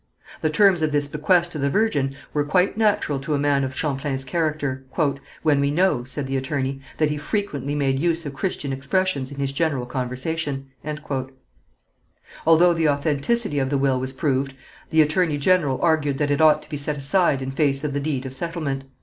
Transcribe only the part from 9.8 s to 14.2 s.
conversation." Although the authenticity of the will was